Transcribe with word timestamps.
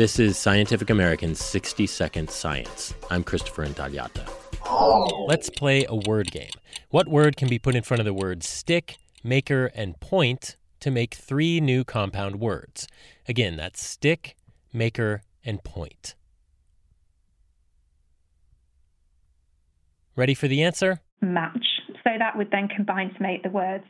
This 0.00 0.18
is 0.18 0.38
Scientific 0.38 0.88
American's 0.88 1.44
60 1.44 1.86
Second 1.86 2.30
Science. 2.30 2.94
I'm 3.10 3.22
Christopher 3.22 3.66
Intagliata. 3.66 4.26
Let's 5.28 5.50
play 5.50 5.84
a 5.86 5.94
word 5.94 6.30
game. 6.30 6.52
What 6.88 7.06
word 7.06 7.36
can 7.36 7.50
be 7.50 7.58
put 7.58 7.74
in 7.74 7.82
front 7.82 8.00
of 8.00 8.06
the 8.06 8.14
words 8.14 8.48
stick, 8.48 8.96
maker, 9.22 9.66
and 9.74 10.00
point 10.00 10.56
to 10.80 10.90
make 10.90 11.12
three 11.12 11.60
new 11.60 11.84
compound 11.84 12.36
words? 12.40 12.88
Again, 13.28 13.56
that's 13.56 13.86
stick, 13.86 14.36
maker, 14.72 15.20
and 15.44 15.62
point. 15.62 16.14
Ready 20.16 20.32
for 20.32 20.48
the 20.48 20.62
answer? 20.62 21.02
Match. 21.20 21.66
So 22.02 22.10
that 22.18 22.38
would 22.38 22.50
then 22.50 22.68
combine 22.74 23.12
to 23.12 23.22
make 23.22 23.42
the 23.42 23.50
words 23.50 23.84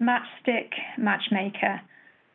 matchstick, 0.00 0.70
matchmaker, 0.96 1.82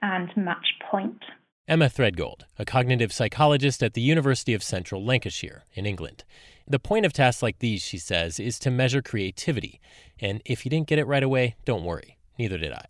and 0.04 0.30
match 0.38 0.68
point. 0.92 1.23
Emma 1.68 1.89
Threadgold, 1.89 2.41
a 2.59 2.66
cognitive 2.66 3.11
psychologist 3.11 3.82
at 3.82 3.96
the 3.96 4.01
University 4.01 4.54
of 4.54 4.61
Central 4.61 5.04
Lancashire 5.04 5.64
in 5.73 5.87
England. 5.87 6.23
The 6.68 6.78
point 6.78 7.07
of 7.07 7.14
tasks 7.14 7.42
like 7.42 7.57
these, 7.57 7.82
she 7.82 7.97
says, 7.97 8.39
is 8.39 8.60
to 8.60 8.69
measure 8.69 9.01
creativity. 9.01 9.82
And 10.20 10.43
if 10.46 10.64
you 10.64 10.70
didn't 10.70 10.87
get 10.87 11.00
it 11.00 11.07
right 11.07 11.23
away, 11.23 11.56
don't 11.65 11.83
worry. 11.83 12.18
Neither 12.37 12.59
did 12.59 12.71
I. 12.71 12.86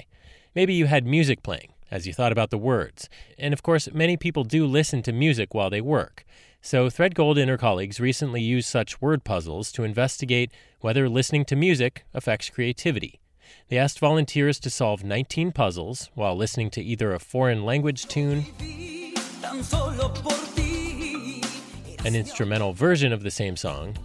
Maybe 0.53 0.73
you 0.73 0.88
had 0.88 1.07
music 1.07 1.41
playing 1.41 1.71
as 1.89 2.05
you 2.05 2.11
thought 2.11 2.33
about 2.33 2.49
the 2.49 2.57
words. 2.57 3.07
And 3.38 3.53
of 3.53 3.63
course, 3.63 3.88
many 3.93 4.17
people 4.17 4.43
do 4.43 4.66
listen 4.66 5.02
to 5.03 5.13
music 5.13 5.53
while 5.53 5.69
they 5.69 5.80
work. 5.80 6.25
So 6.61 6.88
Threadgold 6.88 7.39
and 7.39 7.49
her 7.49 7.57
colleagues 7.57 8.02
recently 8.02 8.41
used 8.41 8.67
such 8.67 8.99
word 8.99 9.23
puzzles 9.23 9.71
to 9.71 9.85
investigate 9.85 10.52
whether 10.81 11.07
listening 11.07 11.45
to 11.45 11.55
music 11.55 12.03
affects 12.13 12.49
creativity. 12.49 13.21
They 13.70 13.77
asked 13.77 13.99
volunteers 13.99 14.59
to 14.59 14.70
solve 14.70 15.04
19 15.04 15.52
puzzles 15.52 16.09
while 16.13 16.36
listening 16.36 16.70
to 16.72 16.81
either 16.84 17.13
a 17.13 17.20
foreign 17.20 17.66
language 17.66 18.05
tune, 18.05 18.45
an 22.05 22.16
instrumental 22.16 22.73
version 22.73 23.11
of 23.11 23.23
the 23.23 23.31
same 23.31 23.56
song, 23.56 23.97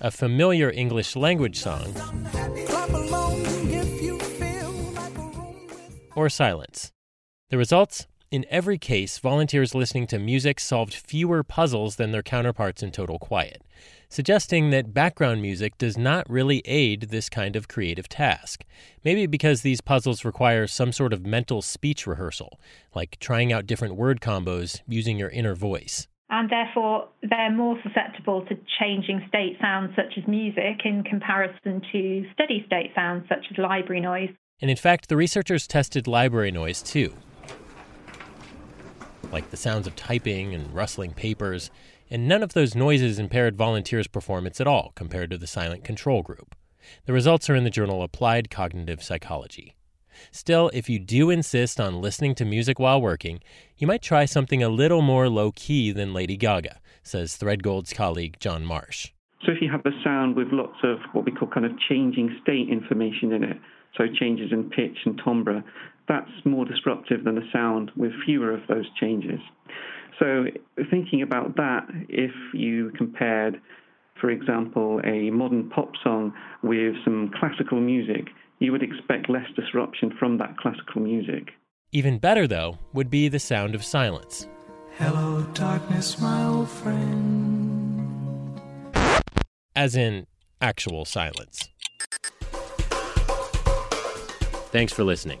a 0.00 0.10
familiar 0.10 0.70
English 0.70 1.16
language 1.16 1.58
song, 1.58 1.94
or 6.16 6.28
silence. 6.28 6.92
The 7.50 7.58
results? 7.58 8.06
In 8.34 8.44
every 8.50 8.78
case, 8.78 9.18
volunteers 9.18 9.76
listening 9.76 10.08
to 10.08 10.18
music 10.18 10.58
solved 10.58 10.92
fewer 10.92 11.44
puzzles 11.44 11.94
than 11.94 12.10
their 12.10 12.20
counterparts 12.20 12.82
in 12.82 12.90
total 12.90 13.16
quiet, 13.16 13.62
suggesting 14.08 14.70
that 14.70 14.92
background 14.92 15.40
music 15.40 15.78
does 15.78 15.96
not 15.96 16.28
really 16.28 16.60
aid 16.64 17.10
this 17.10 17.28
kind 17.28 17.54
of 17.54 17.68
creative 17.68 18.08
task. 18.08 18.64
Maybe 19.04 19.26
because 19.26 19.62
these 19.62 19.80
puzzles 19.80 20.24
require 20.24 20.66
some 20.66 20.90
sort 20.90 21.12
of 21.12 21.24
mental 21.24 21.62
speech 21.62 22.08
rehearsal, 22.08 22.58
like 22.92 23.20
trying 23.20 23.52
out 23.52 23.68
different 23.68 23.94
word 23.94 24.20
combos 24.20 24.80
using 24.88 25.16
your 25.16 25.30
inner 25.30 25.54
voice. 25.54 26.08
And 26.28 26.50
therefore, 26.50 27.10
they're 27.22 27.52
more 27.52 27.78
susceptible 27.84 28.44
to 28.46 28.56
changing 28.80 29.24
state 29.28 29.58
sounds 29.60 29.94
such 29.94 30.18
as 30.18 30.26
music 30.26 30.80
in 30.84 31.04
comparison 31.04 31.82
to 31.92 32.24
steady 32.32 32.64
state 32.66 32.90
sounds 32.96 33.28
such 33.28 33.46
as 33.48 33.58
library 33.58 34.00
noise. 34.00 34.30
And 34.60 34.72
in 34.72 34.76
fact, 34.76 35.08
the 35.08 35.16
researchers 35.16 35.68
tested 35.68 36.08
library 36.08 36.50
noise 36.50 36.82
too 36.82 37.14
like 39.32 39.50
the 39.50 39.56
sounds 39.56 39.86
of 39.86 39.96
typing 39.96 40.54
and 40.54 40.72
rustling 40.72 41.12
papers, 41.12 41.70
and 42.10 42.28
none 42.28 42.42
of 42.42 42.52
those 42.52 42.74
noises 42.74 43.18
impaired 43.18 43.56
volunteers' 43.56 44.06
performance 44.06 44.60
at 44.60 44.66
all 44.66 44.92
compared 44.94 45.30
to 45.30 45.38
the 45.38 45.46
silent 45.46 45.84
control 45.84 46.22
group. 46.22 46.54
The 47.06 47.12
results 47.12 47.48
are 47.48 47.54
in 47.54 47.64
the 47.64 47.70
journal 47.70 48.02
Applied 48.02 48.50
Cognitive 48.50 49.02
Psychology. 49.02 49.74
Still, 50.30 50.70
if 50.72 50.88
you 50.88 50.98
do 50.98 51.30
insist 51.30 51.80
on 51.80 52.00
listening 52.00 52.34
to 52.36 52.44
music 52.44 52.78
while 52.78 53.00
working, 53.00 53.40
you 53.76 53.86
might 53.86 54.02
try 54.02 54.24
something 54.24 54.62
a 54.62 54.68
little 54.68 55.02
more 55.02 55.28
low 55.28 55.52
key 55.52 55.90
than 55.90 56.14
Lady 56.14 56.36
Gaga, 56.36 56.80
says 57.02 57.36
Threadgold's 57.36 57.92
colleague 57.92 58.36
John 58.38 58.64
Marsh. 58.64 59.10
So, 59.44 59.52
if 59.52 59.60
you 59.60 59.70
have 59.70 59.84
a 59.84 59.90
sound 60.02 60.36
with 60.36 60.48
lots 60.52 60.78
of 60.82 60.98
what 61.12 61.24
we 61.24 61.32
call 61.32 61.48
kind 61.48 61.66
of 61.66 61.72
changing 61.88 62.38
state 62.42 62.68
information 62.70 63.32
in 63.32 63.44
it, 63.44 63.58
so 63.96 64.04
changes 64.06 64.52
in 64.52 64.70
pitch 64.70 64.98
and 65.04 65.20
timbre, 65.22 65.62
that's 66.08 66.30
more 66.44 66.64
disruptive 66.64 67.24
than 67.24 67.38
a 67.38 67.50
sound 67.52 67.90
with 67.96 68.12
fewer 68.24 68.52
of 68.52 68.60
those 68.68 68.86
changes. 69.00 69.40
So, 70.18 70.44
thinking 70.90 71.22
about 71.22 71.56
that, 71.56 71.86
if 72.08 72.30
you 72.52 72.92
compared, 72.96 73.60
for 74.20 74.30
example, 74.30 75.00
a 75.04 75.30
modern 75.30 75.70
pop 75.70 75.92
song 76.02 76.32
with 76.62 76.94
some 77.04 77.30
classical 77.38 77.80
music, 77.80 78.28
you 78.60 78.70
would 78.70 78.82
expect 78.82 79.28
less 79.28 79.46
disruption 79.56 80.12
from 80.18 80.38
that 80.38 80.56
classical 80.58 81.00
music. 81.00 81.50
Even 81.92 82.18
better, 82.18 82.46
though, 82.46 82.78
would 82.92 83.10
be 83.10 83.28
the 83.28 83.38
sound 83.38 83.74
of 83.74 83.84
silence. 83.84 84.48
Hello, 84.98 85.42
darkness, 85.54 86.20
my 86.20 86.44
old 86.44 86.68
friend. 86.68 88.60
As 89.74 89.96
in 89.96 90.26
actual 90.60 91.04
silence. 91.04 91.68
Thanks 94.70 94.92
for 94.92 95.04
listening. 95.04 95.40